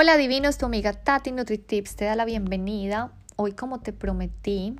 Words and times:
Hola 0.00 0.16
divinos, 0.16 0.58
tu 0.58 0.66
amiga 0.66 0.92
Tati 0.92 1.32
NutriTips 1.32 1.96
te 1.96 2.04
da 2.04 2.14
la 2.14 2.24
bienvenida. 2.24 3.10
Hoy 3.34 3.50
como 3.50 3.80
te 3.80 3.92
prometí, 3.92 4.76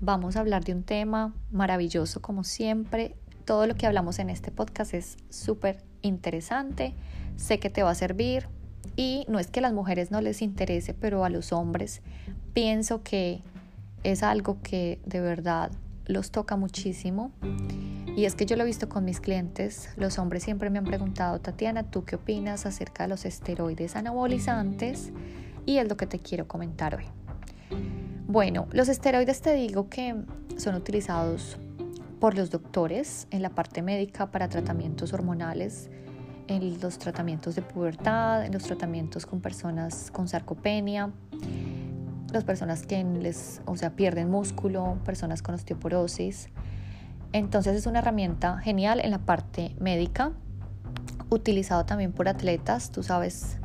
vamos 0.00 0.34
a 0.34 0.40
hablar 0.40 0.64
de 0.64 0.72
un 0.74 0.82
tema 0.82 1.32
maravilloso 1.52 2.20
como 2.20 2.42
siempre. 2.42 3.14
Todo 3.44 3.68
lo 3.68 3.76
que 3.76 3.86
hablamos 3.86 4.18
en 4.18 4.28
este 4.28 4.50
podcast 4.50 4.92
es 4.92 5.18
súper 5.28 5.84
interesante, 6.02 6.94
sé 7.36 7.60
que 7.60 7.70
te 7.70 7.84
va 7.84 7.90
a 7.90 7.94
servir 7.94 8.48
y 8.96 9.24
no 9.28 9.38
es 9.38 9.46
que 9.46 9.60
a 9.60 9.62
las 9.62 9.72
mujeres 9.72 10.10
no 10.10 10.20
les 10.20 10.42
interese, 10.42 10.94
pero 10.94 11.24
a 11.24 11.30
los 11.30 11.52
hombres 11.52 12.02
pienso 12.52 13.04
que 13.04 13.42
es 14.02 14.24
algo 14.24 14.60
que 14.62 14.98
de 15.06 15.20
verdad 15.20 15.70
los 16.06 16.32
toca 16.32 16.56
muchísimo. 16.56 17.30
Y 18.16 18.24
es 18.24 18.34
que 18.34 18.44
yo 18.44 18.56
lo 18.56 18.64
he 18.64 18.66
visto 18.66 18.88
con 18.88 19.04
mis 19.04 19.20
clientes, 19.20 19.88
los 19.96 20.18
hombres 20.18 20.42
siempre 20.42 20.68
me 20.68 20.78
han 20.78 20.84
preguntado, 20.84 21.40
Tatiana, 21.40 21.84
¿tú 21.90 22.04
qué 22.04 22.16
opinas 22.16 22.66
acerca 22.66 23.04
de 23.04 23.08
los 23.08 23.24
esteroides 23.24 23.96
anabolizantes? 23.96 25.12
Y 25.64 25.78
es 25.78 25.88
lo 25.88 25.96
que 25.96 26.06
te 26.06 26.18
quiero 26.18 26.48
comentar 26.48 26.96
hoy. 26.96 27.04
Bueno, 28.26 28.66
los 28.72 28.88
esteroides 28.88 29.40
te 29.40 29.54
digo 29.54 29.88
que 29.88 30.14
son 30.56 30.74
utilizados 30.74 31.58
por 32.20 32.36
los 32.36 32.50
doctores 32.50 33.26
en 33.30 33.42
la 33.42 33.50
parte 33.50 33.82
médica 33.82 34.30
para 34.30 34.48
tratamientos 34.48 35.12
hormonales, 35.12 35.90
en 36.46 36.80
los 36.80 36.98
tratamientos 36.98 37.54
de 37.54 37.62
pubertad, 37.62 38.44
en 38.44 38.52
los 38.52 38.64
tratamientos 38.64 39.24
con 39.24 39.40
personas 39.40 40.10
con 40.10 40.28
sarcopenia, 40.28 41.10
las 42.32 42.44
personas 42.44 42.86
que 42.86 43.02
les, 43.02 43.62
o 43.66 43.76
sea, 43.76 43.96
pierden 43.96 44.30
músculo, 44.30 44.98
personas 45.04 45.42
con 45.42 45.54
osteoporosis. 45.54 46.48
Entonces 47.32 47.76
es 47.76 47.86
una 47.86 48.00
herramienta 48.00 48.58
genial 48.58 49.00
en 49.00 49.12
la 49.12 49.18
parte 49.18 49.74
médica, 49.78 50.32
utilizado 51.30 51.86
también 51.86 52.12
por 52.12 52.28
atletas, 52.28 52.90
tú 52.90 53.02
sabes, 53.02 53.58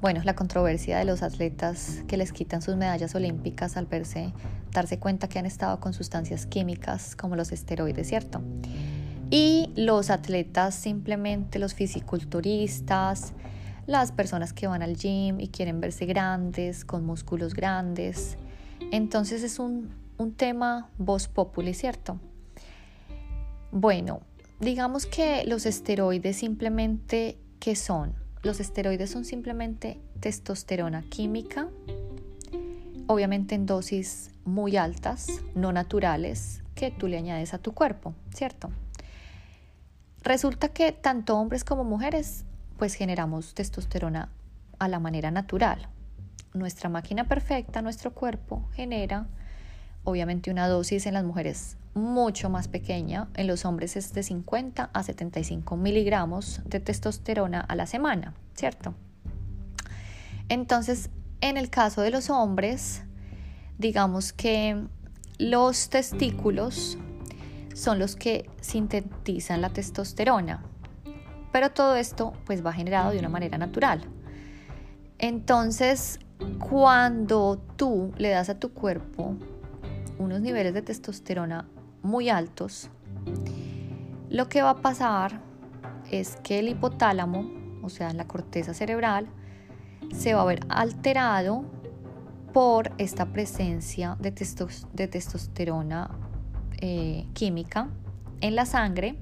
bueno, 0.00 0.20
la 0.24 0.36
controversia 0.36 0.98
de 0.98 1.04
los 1.04 1.22
atletas 1.22 2.04
que 2.06 2.16
les 2.16 2.32
quitan 2.32 2.62
sus 2.62 2.76
medallas 2.76 3.16
olímpicas 3.16 3.76
al 3.76 3.86
verse, 3.86 4.32
darse 4.70 5.00
cuenta 5.00 5.28
que 5.28 5.40
han 5.40 5.46
estado 5.46 5.80
con 5.80 5.92
sustancias 5.92 6.46
químicas 6.46 7.16
como 7.16 7.34
los 7.34 7.50
esteroides, 7.50 8.06
¿cierto? 8.06 8.40
Y 9.30 9.72
los 9.74 10.10
atletas, 10.10 10.76
simplemente 10.76 11.58
los 11.58 11.74
fisiculturistas, 11.74 13.32
las 13.86 14.12
personas 14.12 14.52
que 14.52 14.68
van 14.68 14.82
al 14.82 14.96
gym 14.96 15.40
y 15.40 15.48
quieren 15.48 15.80
verse 15.80 16.06
grandes, 16.06 16.84
con 16.84 17.04
músculos 17.04 17.54
grandes. 17.54 18.36
Entonces 18.92 19.42
es 19.42 19.58
un, 19.58 19.90
un 20.16 20.34
tema 20.34 20.88
voz 20.98 21.26
populi, 21.26 21.74
¿cierto? 21.74 22.20
Bueno, 23.70 24.20
digamos 24.60 25.06
que 25.06 25.44
los 25.44 25.66
esteroides 25.66 26.36
simplemente, 26.36 27.38
¿qué 27.60 27.76
son? 27.76 28.14
Los 28.42 28.60
esteroides 28.60 29.10
son 29.10 29.24
simplemente 29.24 30.00
testosterona 30.20 31.02
química, 31.02 31.68
obviamente 33.06 33.54
en 33.54 33.66
dosis 33.66 34.30
muy 34.44 34.76
altas, 34.76 35.42
no 35.54 35.72
naturales, 35.72 36.62
que 36.74 36.90
tú 36.90 37.08
le 37.08 37.18
añades 37.18 37.52
a 37.52 37.58
tu 37.58 37.72
cuerpo, 37.72 38.14
¿cierto? 38.32 38.70
Resulta 40.22 40.68
que 40.68 40.92
tanto 40.92 41.36
hombres 41.36 41.64
como 41.64 41.84
mujeres 41.84 42.44
pues 42.78 42.94
generamos 42.94 43.54
testosterona 43.54 44.30
a 44.78 44.88
la 44.88 45.00
manera 45.00 45.30
natural. 45.30 45.88
Nuestra 46.54 46.88
máquina 46.88 47.24
perfecta, 47.28 47.82
nuestro 47.82 48.14
cuerpo, 48.14 48.68
genera 48.72 49.26
obviamente 50.04 50.50
una 50.50 50.68
dosis 50.68 51.06
en 51.06 51.14
las 51.14 51.24
mujeres 51.24 51.76
mucho 51.94 52.48
más 52.48 52.68
pequeña, 52.68 53.28
en 53.34 53.46
los 53.46 53.64
hombres 53.64 53.96
es 53.96 54.12
de 54.12 54.22
50 54.22 54.90
a 54.92 55.02
75 55.02 55.76
miligramos 55.76 56.60
de 56.64 56.80
testosterona 56.80 57.60
a 57.60 57.74
la 57.74 57.86
semana, 57.86 58.34
¿cierto? 58.54 58.94
Entonces, 60.48 61.10
en 61.40 61.56
el 61.56 61.70
caso 61.70 62.00
de 62.02 62.10
los 62.10 62.30
hombres, 62.30 63.02
digamos 63.78 64.32
que 64.32 64.86
los 65.38 65.88
testículos 65.88 66.98
son 67.74 67.98
los 67.98 68.16
que 68.16 68.50
sintetizan 68.60 69.60
la 69.60 69.70
testosterona. 69.70 70.62
Pero 71.52 71.70
todo 71.70 71.96
esto 71.96 72.32
pues 72.44 72.64
va 72.64 72.72
generado 72.72 73.12
de 73.12 73.18
una 73.18 73.28
manera 73.28 73.58
natural. 73.58 74.02
Entonces, 75.18 76.18
cuando 76.58 77.60
tú 77.76 78.12
le 78.16 78.30
das 78.30 78.48
a 78.48 78.58
tu 78.58 78.72
cuerpo 78.72 79.36
unos 80.18 80.40
niveles 80.40 80.74
de 80.74 80.82
testosterona 80.82 81.68
muy 82.02 82.28
altos, 82.28 82.90
lo 84.30 84.48
que 84.48 84.62
va 84.62 84.70
a 84.70 84.82
pasar 84.82 85.40
es 86.10 86.36
que 86.42 86.58
el 86.58 86.68
hipotálamo, 86.68 87.50
o 87.82 87.88
sea, 87.88 88.12
la 88.12 88.26
corteza 88.26 88.74
cerebral, 88.74 89.28
se 90.12 90.34
va 90.34 90.42
a 90.42 90.44
ver 90.44 90.60
alterado 90.68 91.64
por 92.52 92.92
esta 92.98 93.26
presencia 93.26 94.16
de, 94.20 94.32
testosterona 94.32 96.10
eh, 96.80 97.26
química 97.34 97.88
en 98.40 98.56
la 98.56 98.66
sangre 98.66 99.18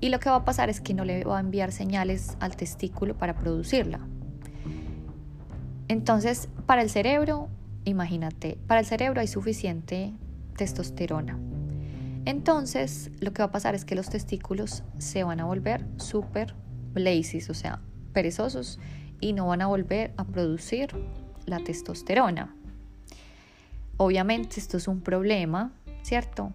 y 0.00 0.10
lo 0.10 0.20
que 0.20 0.28
va 0.28 0.36
a 0.36 0.44
pasar 0.44 0.68
es 0.68 0.80
que 0.80 0.94
no 0.94 1.04
le 1.04 1.24
va 1.24 1.38
a 1.38 1.40
enviar 1.40 1.72
señales 1.72 2.36
al 2.40 2.56
testículo 2.56 3.16
para 3.16 3.34
producirla. 3.34 4.00
Entonces, 5.88 6.48
para 6.66 6.82
el 6.82 6.90
cerebro, 6.90 7.48
imagínate, 7.84 8.58
para 8.66 8.80
el 8.80 8.86
cerebro 8.86 9.20
hay 9.20 9.26
suficiente 9.26 10.12
testosterona. 10.56 11.38
Entonces, 12.24 13.10
lo 13.20 13.32
que 13.32 13.42
va 13.42 13.46
a 13.46 13.52
pasar 13.52 13.74
es 13.74 13.84
que 13.84 13.94
los 13.94 14.08
testículos 14.08 14.82
se 14.98 15.24
van 15.24 15.40
a 15.40 15.44
volver 15.44 15.86
súper 15.98 16.54
lazy, 16.94 17.38
o 17.50 17.54
sea, 17.54 17.80
perezosos, 18.12 18.78
y 19.20 19.32
no 19.32 19.46
van 19.46 19.62
a 19.62 19.66
volver 19.66 20.12
a 20.16 20.24
producir 20.24 20.90
la 21.46 21.60
testosterona. 21.60 22.54
Obviamente 23.96 24.58
esto 24.58 24.76
es 24.76 24.88
un 24.88 25.00
problema, 25.00 25.72
¿cierto? 26.02 26.52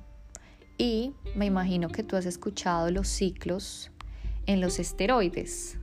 Y 0.78 1.14
me 1.36 1.46
imagino 1.46 1.90
que 1.90 2.04
tú 2.04 2.16
has 2.16 2.26
escuchado 2.26 2.90
los 2.90 3.08
ciclos 3.08 3.92
en 4.46 4.62
los 4.62 4.80
esteroides, 4.80 5.78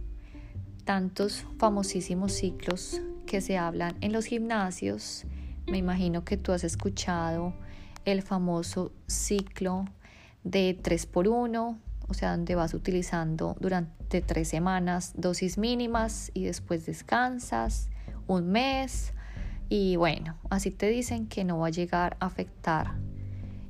tantos 0.84 1.44
famosísimos 1.58 2.32
ciclos 2.32 3.00
que 3.26 3.40
se 3.40 3.58
hablan 3.58 3.96
en 4.00 4.12
los 4.12 4.24
gimnasios. 4.24 5.24
Me 5.68 5.78
imagino 5.78 6.24
que 6.24 6.36
tú 6.36 6.52
has 6.52 6.64
escuchado 6.64 7.54
el 8.04 8.22
famoso 8.22 8.92
ciclo 9.06 9.84
de 10.44 10.80
3x1, 10.80 11.78
o 12.08 12.14
sea, 12.14 12.30
donde 12.32 12.54
vas 12.54 12.72
utilizando 12.74 13.56
durante 13.58 14.20
tres 14.20 14.48
semanas 14.48 15.12
dosis 15.16 15.58
mínimas 15.58 16.30
y 16.34 16.44
después 16.44 16.86
descansas 16.86 17.88
un 18.28 18.48
mes. 18.50 19.12
Y 19.68 19.96
bueno, 19.96 20.36
así 20.50 20.70
te 20.70 20.88
dicen 20.88 21.26
que 21.26 21.42
no 21.44 21.58
va 21.58 21.66
a 21.66 21.70
llegar 21.70 22.16
a 22.20 22.26
afectar 22.26 22.94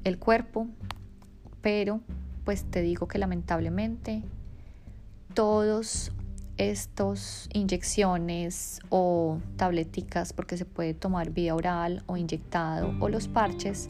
el 0.04 0.18
cuerpo 0.18 0.68
pero 1.66 2.00
pues 2.44 2.62
te 2.62 2.80
digo 2.80 3.08
que 3.08 3.18
lamentablemente 3.18 4.22
todos 5.34 6.12
estos 6.56 7.48
inyecciones 7.52 8.80
o 8.88 9.38
tableticas 9.56 10.32
porque 10.32 10.56
se 10.56 10.64
puede 10.64 10.94
tomar 10.94 11.30
vía 11.30 11.54
oral 11.54 12.02
o 12.06 12.16
inyectado 12.16 12.94
o 13.00 13.08
los 13.08 13.28
parches 13.28 13.88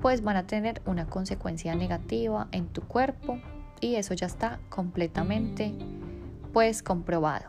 pues 0.00 0.22
van 0.22 0.36
a 0.36 0.46
tener 0.46 0.82
una 0.84 1.06
consecuencia 1.06 1.74
negativa 1.74 2.48
en 2.52 2.66
tu 2.68 2.82
cuerpo 2.82 3.38
y 3.80 3.96
eso 3.96 4.12
ya 4.14 4.26
está 4.26 4.60
completamente 4.68 5.72
pues 6.52 6.82
comprobado. 6.82 7.46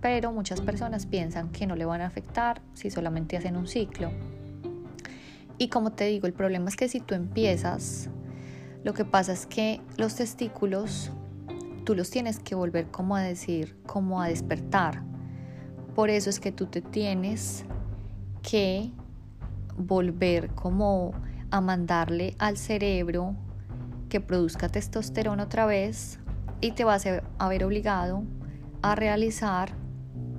Pero 0.00 0.32
muchas 0.32 0.60
personas 0.60 1.06
piensan 1.06 1.50
que 1.50 1.66
no 1.66 1.76
le 1.76 1.84
van 1.84 2.00
a 2.00 2.06
afectar 2.06 2.60
si 2.74 2.90
solamente 2.90 3.36
hacen 3.36 3.56
un 3.56 3.68
ciclo. 3.68 4.10
Y 5.58 5.68
como 5.68 5.92
te 5.92 6.06
digo 6.06 6.26
el 6.26 6.32
problema 6.32 6.68
es 6.68 6.76
que 6.76 6.88
si 6.88 7.00
tú 7.00 7.14
empiezas 7.14 8.10
lo 8.84 8.94
que 8.94 9.04
pasa 9.04 9.32
es 9.32 9.46
que 9.46 9.80
los 9.96 10.16
testículos 10.16 11.12
tú 11.84 11.94
los 11.94 12.10
tienes 12.10 12.38
que 12.38 12.54
volver 12.54 12.90
como 12.90 13.16
a 13.16 13.20
decir, 13.20 13.76
como 13.86 14.22
a 14.22 14.28
despertar. 14.28 15.02
Por 15.94 16.10
eso 16.10 16.30
es 16.30 16.40
que 16.40 16.52
tú 16.52 16.66
te 16.66 16.80
tienes 16.80 17.64
que 18.42 18.90
volver 19.76 20.50
como 20.54 21.12
a 21.50 21.60
mandarle 21.60 22.34
al 22.38 22.56
cerebro 22.56 23.34
que 24.08 24.20
produzca 24.20 24.68
testosterona 24.68 25.44
otra 25.44 25.66
vez 25.66 26.18
y 26.60 26.72
te 26.72 26.84
vas 26.84 27.06
a 27.38 27.48
ver 27.48 27.64
obligado 27.64 28.24
a 28.82 28.94
realizar 28.94 29.74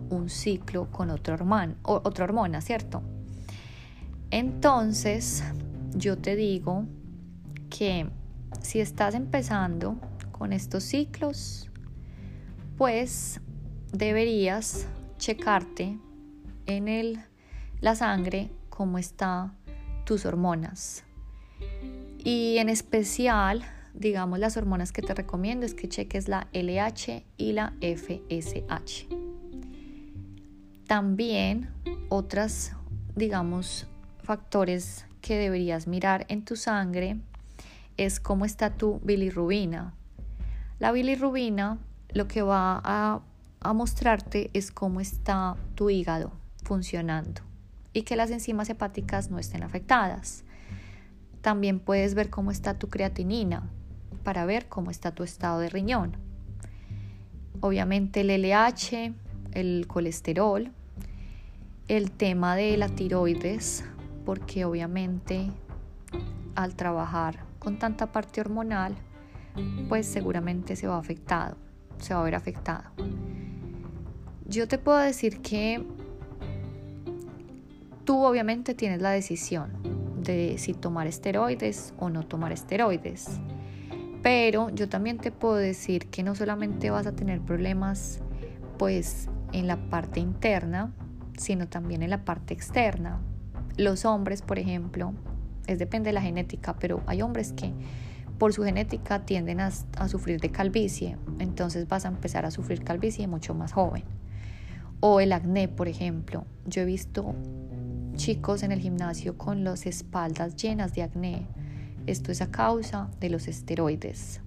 un 0.10 0.30
ciclo 0.30 0.92
con 0.92 1.10
otra 1.10 1.34
hormona, 1.34 1.76
otra 1.84 2.26
hormona, 2.26 2.62
¿cierto? 2.62 3.02
Entonces, 4.32 5.44
yo 5.96 6.18
te 6.18 6.36
digo 6.36 6.86
que 7.70 8.10
si 8.62 8.80
estás 8.80 9.16
empezando 9.16 9.98
con 10.44 10.52
estos 10.52 10.84
ciclos, 10.84 11.70
pues 12.78 13.40
deberías 13.94 14.88
checarte 15.18 15.98
en 16.66 16.90
el, 16.90 17.22
la 17.80 17.96
sangre 17.96 18.52
cómo 18.68 18.98
están 18.98 19.56
tus 20.04 20.26
hormonas. 20.26 21.06
Y 22.26 22.58
en 22.58 22.68
especial, 22.68 23.64
digamos, 23.94 24.38
las 24.38 24.58
hormonas 24.58 24.92
que 24.92 25.02
te 25.02 25.14
recomiendo 25.14 25.66
es 25.66 25.74
que 25.74 25.88
cheques 25.88 26.28
la 26.28 26.50
LH 26.52 27.24
y 27.38 27.54
la 27.54 27.72
FSH. 27.80 29.08
También 30.88 31.70
otras, 32.10 32.74
digamos, 33.16 33.88
factores 34.22 35.06
que 35.22 35.38
deberías 35.38 35.88
mirar 35.88 36.26
en 36.28 36.44
tu 36.44 36.58
sangre 36.58 37.22
es 37.96 38.20
cómo 38.20 38.44
está 38.44 38.72
tu 38.76 39.00
bilirrubina. 39.06 39.94
La 40.84 40.92
bilirrubina 40.92 41.78
lo 42.10 42.28
que 42.28 42.42
va 42.42 42.82
a, 42.84 43.22
a 43.62 43.72
mostrarte 43.74 44.50
es 44.52 44.70
cómo 44.70 45.00
está 45.00 45.56
tu 45.76 45.90
hígado 45.90 46.34
funcionando 46.66 47.42
y 47.94 48.02
que 48.02 48.18
las 48.18 48.32
enzimas 48.32 48.70
hepáticas 48.70 49.32
no 49.32 49.40
estén 49.40 49.64
afectadas. 49.64 50.44
También 51.40 51.80
puedes 51.80 52.16
ver 52.16 52.30
cómo 52.30 52.52
está 52.52 52.74
tu 52.74 52.90
creatinina 52.90 53.64
para 54.26 54.44
ver 54.44 54.68
cómo 54.68 54.92
está 54.92 55.12
tu 55.16 55.24
estado 55.24 55.60
de 55.60 55.70
riñón. 55.70 56.18
Obviamente 57.62 58.20
el 58.20 58.32
LH, 58.42 59.14
el 59.54 59.88
colesterol, 59.88 60.70
el 61.88 62.12
tema 62.12 62.58
de 62.58 62.76
la 62.76 62.90
tiroides, 62.90 63.86
porque 64.26 64.66
obviamente 64.66 65.50
al 66.56 66.76
trabajar 66.76 67.46
con 67.58 67.80
tanta 67.80 68.12
parte 68.12 68.42
hormonal, 68.42 68.98
pues 69.90 70.06
seguramente 70.06 70.76
se 70.76 70.88
va 70.88 70.98
afectado, 70.98 71.58
se 72.00 72.14
va 72.14 72.22
a 72.22 72.24
ver 72.24 72.36
afectado. 72.36 72.92
Yo 74.46 74.68
te 74.68 74.78
puedo 74.78 74.98
decir 74.98 75.42
que 75.42 75.86
tú 78.06 78.24
obviamente 78.24 78.74
tienes 78.74 79.02
la 79.02 79.12
decisión 79.12 79.72
de 80.22 80.58
si 80.58 80.74
tomar 80.74 81.08
esteroides 81.08 81.94
o 81.98 82.10
no 82.10 82.24
tomar 82.24 82.52
esteroides. 82.52 83.40
Pero 84.22 84.70
yo 84.70 84.88
también 84.88 85.18
te 85.18 85.32
puedo 85.32 85.56
decir 85.56 86.08
que 86.10 86.24
no 86.24 86.34
solamente 86.34 86.90
vas 86.90 87.08
a 87.08 87.12
tener 87.14 87.42
problemas 87.42 88.22
pues 88.78 89.30
en 89.52 89.68
la 89.68 89.78
parte 89.90 90.20
interna, 90.20 90.94
sino 91.38 91.68
también 91.68 92.04
en 92.04 92.10
la 92.10 92.24
parte 92.24 92.54
externa. 92.54 93.20
Los 93.78 94.06
hombres, 94.06 94.42
por 94.42 94.60
ejemplo, 94.60 95.14
es 95.68 95.80
depende 95.80 96.10
de 96.10 96.14
la 96.14 96.22
genética, 96.22 96.76
pero 96.80 97.02
hay 97.06 97.22
hombres 97.22 97.54
que 97.54 97.74
por 98.44 98.52
su 98.52 98.66
genética 98.66 99.26
tienden 99.26 99.62
a, 99.62 99.72
sufrir 100.10 100.42
de 100.42 100.52
calvicie, 100.52 101.16
entonces 101.40 101.88
vas 101.88 102.04
a 102.04 102.10
empezar 102.10 102.46
a 102.46 102.52
sufrir 102.52 102.84
calvicie 102.84 103.26
mucho 103.26 103.54
más 103.54 103.72
joven. 103.72 104.04
O 105.00 105.22
el 105.22 105.32
acné, 105.32 105.70
por 105.70 105.88
ejemplo. 105.88 106.44
Yo 106.66 106.82
he 106.82 106.86
visto 106.86 107.36
chicos 108.18 108.64
en 108.64 108.74
el 108.74 108.82
gimnasio 108.82 109.38
con 109.38 109.64
las 109.64 109.86
espaldas 109.86 110.58
llenas 110.58 110.94
de 110.94 111.04
acné. 111.04 111.48
Esto 112.06 112.34
es 112.34 112.42
a 112.42 112.52
causa 112.52 113.10
de 113.22 113.30
los 113.30 113.48
esteroides. 113.48 114.42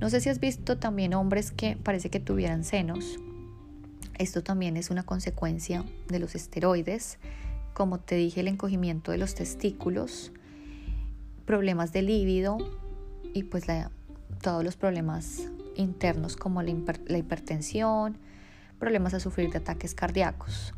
No 0.00 0.10
sé 0.10 0.20
si 0.20 0.28
has 0.28 0.38
visto 0.38 0.78
también 0.78 1.12
hombres 1.12 1.50
que 1.50 1.76
parece 1.76 2.10
que 2.10 2.20
tuvieran 2.20 2.62
senos. 2.62 3.18
Esto 4.16 4.44
también 4.44 4.76
es 4.76 4.90
una 4.90 5.02
consecuencia 5.02 5.84
de 6.06 6.20
los 6.20 6.36
esteroides. 6.36 7.18
Como 7.74 7.98
te 7.98 8.14
dije, 8.14 8.42
el 8.42 8.46
encogimiento 8.46 9.10
de 9.10 9.18
los 9.18 9.34
testículos, 9.34 10.30
problemas 11.46 11.90
de 11.92 12.02
líbido 12.02 12.58
y 13.34 13.44
pues 13.44 13.66
todos 14.42 14.64
los 14.64 14.76
problemas 14.76 15.48
internos 15.76 16.36
como 16.36 16.62
la, 16.62 16.70
hipertensión, 16.70 18.18
problemas 18.78 19.14
a 19.14 19.20
sufrir 19.20 19.50
de 19.50 19.58
ataques 19.58 19.94
cardíacos. 19.94 20.74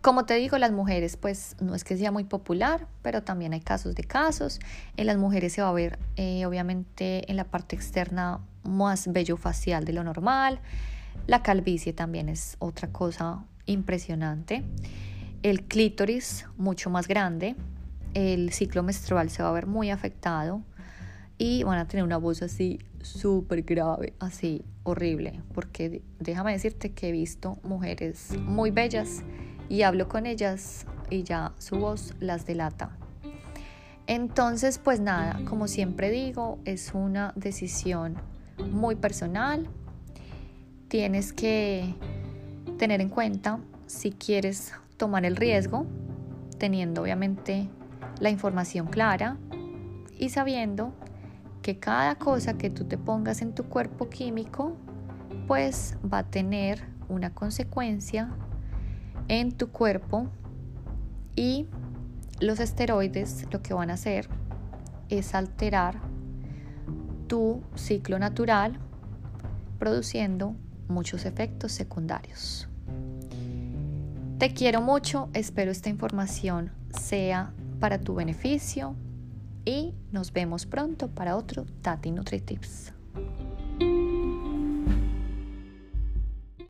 Como 0.00 0.24
te 0.24 0.34
digo, 0.34 0.58
las 0.58 0.72
mujeres 0.72 1.16
pues 1.16 1.54
no 1.60 1.76
es 1.76 1.84
que 1.84 1.96
sea 1.96 2.10
muy 2.10 2.24
popular, 2.24 2.88
pero 3.02 3.22
también 3.22 3.52
hay 3.52 3.60
casos 3.60 3.94
de 3.94 4.02
casos. 4.02 4.58
En 4.96 5.06
las 5.06 5.16
mujeres 5.16 5.52
se 5.52 5.62
va 5.62 5.68
a 5.68 5.72
ver 5.72 5.98
eh, 6.16 6.44
obviamente 6.44 7.30
en 7.30 7.36
la 7.36 7.44
parte 7.44 7.76
externa 7.76 8.40
más 8.64 9.12
vello 9.12 9.36
facial 9.36 9.84
de 9.84 9.92
lo 9.92 10.02
normal. 10.02 10.60
La 11.28 11.42
calvicie 11.42 11.92
también 11.92 12.28
es 12.28 12.56
otra 12.58 12.88
cosa 12.88 13.44
impresionante. 13.66 14.64
El 15.44 15.64
clítoris 15.64 16.46
mucho 16.56 16.90
más 16.90 17.06
grande. 17.06 17.54
El 18.14 18.52
ciclo 18.52 18.82
menstrual 18.82 19.30
se 19.30 19.42
va 19.42 19.50
a 19.50 19.52
ver 19.52 19.66
muy 19.66 19.90
afectado 19.90 20.62
y 21.38 21.62
van 21.64 21.78
a 21.78 21.86
tener 21.86 22.04
una 22.04 22.18
voz 22.18 22.42
así 22.42 22.78
súper 23.00 23.62
grave, 23.62 24.14
así 24.18 24.64
horrible, 24.84 25.42
porque 25.54 26.02
déjame 26.18 26.52
decirte 26.52 26.92
que 26.92 27.08
he 27.08 27.12
visto 27.12 27.58
mujeres 27.62 28.36
muy 28.38 28.70
bellas 28.70 29.22
y 29.68 29.82
hablo 29.82 30.08
con 30.08 30.26
ellas 30.26 30.86
y 31.10 31.22
ya 31.22 31.52
su 31.58 31.76
voz 31.76 32.14
las 32.20 32.46
delata. 32.46 32.96
Entonces, 34.06 34.78
pues 34.78 35.00
nada, 35.00 35.40
como 35.44 35.68
siempre 35.68 36.10
digo, 36.10 36.58
es 36.64 36.92
una 36.94 37.32
decisión 37.36 38.16
muy 38.70 38.96
personal. 38.96 39.68
Tienes 40.88 41.32
que 41.32 41.94
tener 42.78 43.00
en 43.00 43.08
cuenta 43.08 43.60
si 43.86 44.10
quieres 44.10 44.72
tomar 44.96 45.24
el 45.24 45.36
riesgo, 45.36 45.86
teniendo 46.58 47.02
obviamente 47.02 47.68
la 48.20 48.30
información 48.30 48.86
clara 48.88 49.36
y 50.18 50.30
sabiendo 50.30 50.92
que 51.62 51.78
cada 51.78 52.16
cosa 52.16 52.54
que 52.54 52.70
tú 52.70 52.84
te 52.84 52.98
pongas 52.98 53.40
en 53.40 53.54
tu 53.54 53.64
cuerpo 53.64 54.10
químico, 54.10 54.76
pues 55.46 55.96
va 56.12 56.18
a 56.18 56.24
tener 56.24 56.84
una 57.08 57.32
consecuencia 57.34 58.30
en 59.28 59.52
tu 59.52 59.70
cuerpo 59.70 60.26
y 61.36 61.66
los 62.40 62.58
esteroides 62.58 63.46
lo 63.50 63.62
que 63.62 63.74
van 63.74 63.90
a 63.90 63.94
hacer 63.94 64.28
es 65.08 65.34
alterar 65.34 66.00
tu 67.28 67.62
ciclo 67.76 68.18
natural 68.18 68.78
produciendo 69.78 70.54
muchos 70.88 71.24
efectos 71.24 71.72
secundarios. 71.72 72.68
Te 74.38 74.52
quiero 74.52 74.82
mucho, 74.82 75.28
espero 75.32 75.70
esta 75.70 75.88
información 75.88 76.72
sea 76.90 77.52
para 77.78 78.00
tu 78.00 78.14
beneficio 78.14 78.96
y 79.64 79.94
nos 80.10 80.32
vemos 80.32 80.66
pronto 80.66 81.08
para 81.08 81.36
otro 81.36 81.66
Tati 81.82 82.10
NutriTips. 82.10 82.92